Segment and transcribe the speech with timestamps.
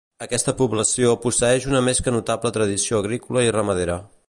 [0.25, 4.03] Aquesta població posseïx una més que notable tradició agrícola i ramadera.